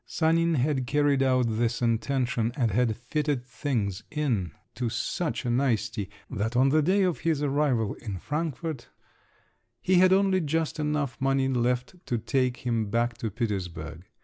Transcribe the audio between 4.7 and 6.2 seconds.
to such a nicety